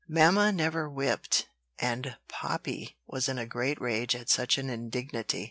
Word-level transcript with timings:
Mamma 0.07 0.51
never 0.51 0.89
whipped, 0.89 1.47
and 1.77 2.17
Poppy 2.27 2.97
was 3.05 3.29
in 3.29 3.37
a 3.37 3.45
great 3.45 3.79
rage 3.79 4.15
at 4.15 4.29
such 4.29 4.57
an 4.57 4.67
indignity. 4.67 5.39